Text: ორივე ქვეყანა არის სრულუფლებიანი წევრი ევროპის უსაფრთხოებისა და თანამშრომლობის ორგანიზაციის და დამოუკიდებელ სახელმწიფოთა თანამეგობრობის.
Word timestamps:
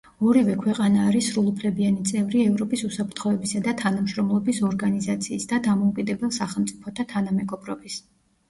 ორივე 0.27 0.53
ქვეყანა 0.61 1.01
არის 1.09 1.27
სრულუფლებიანი 1.33 2.05
წევრი 2.11 2.41
ევროპის 2.45 2.83
უსაფრთხოებისა 2.87 3.63
და 3.67 3.75
თანამშრომლობის 3.83 4.63
ორგანიზაციის 4.71 5.47
და 5.53 5.61
დამოუკიდებელ 5.69 6.33
სახელმწიფოთა 6.41 7.11
თანამეგობრობის. 7.15 8.01